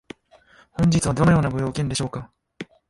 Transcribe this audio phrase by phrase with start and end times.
[0.71, 2.31] 本日はどのようなご用件でしょうか？